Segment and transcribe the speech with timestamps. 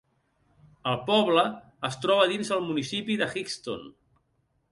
[0.91, 1.43] El poble
[1.91, 3.85] es troba dins del municipi de Hixton.